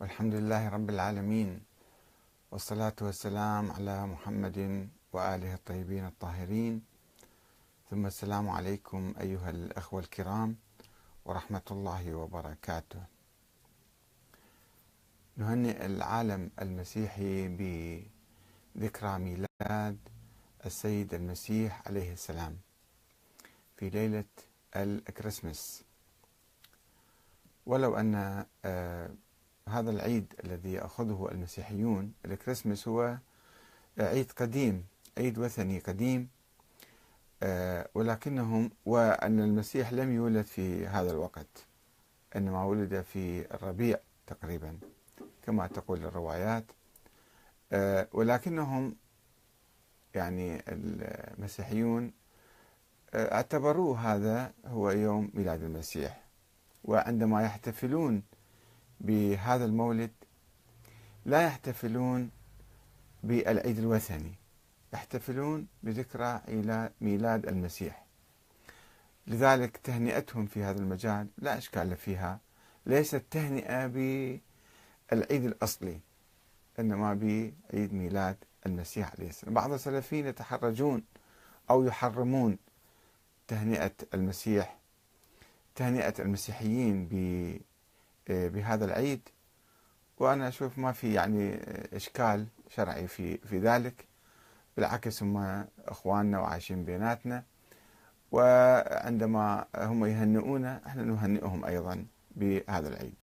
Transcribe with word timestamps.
والحمد 0.00 0.34
لله 0.34 0.68
رب 0.68 0.90
العالمين 0.90 1.60
والصلاة 2.50 2.96
والسلام 3.00 3.72
على 3.72 4.06
محمد 4.06 4.88
وآله 5.12 5.54
الطيبين 5.54 6.06
الطاهرين. 6.06 6.84
ثم 7.90 8.06
السلام 8.06 8.48
عليكم 8.48 9.14
أيها 9.20 9.50
الأخوة 9.50 10.00
الكرام 10.00 10.56
ورحمة 11.24 11.62
الله 11.70 12.14
وبركاته. 12.14 13.02
نهنئ 15.36 15.86
العالم 15.86 16.50
المسيحي 16.60 17.48
بذكرى 18.76 19.18
ميلاد 19.18 19.98
السيد 20.66 21.14
المسيح 21.14 21.82
عليه 21.88 22.12
السلام 22.12 22.56
في 23.76 23.90
ليلة 23.90 24.24
الكريسماس. 24.76 25.84
ولو 27.66 27.96
أن 27.96 28.44
آه، 28.64 29.10
هذا 29.68 29.90
العيد 29.90 30.34
الذي 30.44 30.72
يأخذه 30.72 31.28
المسيحيون 31.32 32.12
الكريسماس 32.24 32.88
هو 32.88 33.16
عيد 33.98 34.32
قديم 34.32 34.84
عيد 35.18 35.38
وثني 35.38 35.78
قديم 35.78 36.28
آه، 37.42 37.88
ولكنهم 37.94 38.70
وأن 38.86 39.40
المسيح 39.40 39.92
لم 39.92 40.12
يولد 40.14 40.44
في 40.46 40.86
هذا 40.86 41.10
الوقت 41.10 41.66
إنما 42.36 42.64
ولد 42.64 43.00
في 43.00 43.54
الربيع 43.54 43.98
تقريبا 44.26 44.78
كما 45.42 45.66
تقول 45.66 46.04
الروايات 46.04 46.64
آه، 47.72 48.08
ولكنهم 48.12 48.96
يعني 50.14 50.62
المسيحيون 50.68 52.12
آه، 53.14 53.34
اعتبروه 53.34 53.98
هذا 54.14 54.52
هو 54.66 54.90
يوم 54.90 55.30
ميلاد 55.34 55.62
المسيح 55.62 56.22
وعندما 56.84 57.42
يحتفلون 57.42 58.22
بهذا 59.00 59.64
المولد 59.64 60.10
لا 61.26 61.42
يحتفلون 61.42 62.30
بالعيد 63.22 63.78
الوثني 63.78 64.34
يحتفلون 64.92 65.66
بذكرى 65.82 66.40
ميلاد 67.00 67.46
المسيح. 67.46 68.04
لذلك 69.26 69.76
تهنئتهم 69.76 70.46
في 70.46 70.62
هذا 70.62 70.78
المجال 70.78 71.26
لا 71.38 71.58
إشكال 71.58 71.96
فيها. 71.96 72.40
ليست 72.86 73.22
تهنئة 73.30 73.86
بالعيد 73.86 75.44
الأصلي 75.44 76.00
إنما 76.78 77.14
بعيد 77.14 77.94
ميلاد 77.94 78.36
المسيح 78.66 79.12
عليه 79.12 79.28
السلام. 79.28 79.54
بعض 79.54 79.72
السلفيين 79.72 80.26
يتحرجون 80.26 81.02
أو 81.70 81.84
يحرمون 81.84 82.58
تهنئة 83.48 83.92
المسيح 84.14 84.78
تهنئة 85.74 86.14
المسيحيين 86.18 87.08
بهذا 88.28 88.84
العيد 88.84 89.28
وأنا 90.18 90.48
أشوف 90.48 90.78
ما 90.78 90.92
في 90.92 91.12
يعني 91.14 91.54
آه، 91.54 91.96
إشكال 91.96 92.46
شرعي 92.70 93.08
في 93.08 93.36
في 93.38 93.58
ذلك 93.58 94.06
بالعكس 94.76 95.22
هم 95.22 95.66
إخواننا 95.86 96.38
وعايشين 96.40 96.84
بيناتنا 96.84 97.44
وعندما 98.32 99.66
هم 99.76 100.04
يهنئونا 100.04 100.80
إحنا 100.86 101.02
نهنئهم 101.02 101.64
أيضا 101.64 102.06
بهذا 102.36 102.88
العيد. 102.88 103.14